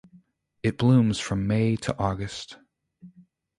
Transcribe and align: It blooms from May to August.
It 0.63 0.79
blooms 0.79 1.19
from 1.19 1.45
May 1.45 1.75
to 1.75 1.95
August. 1.99 2.57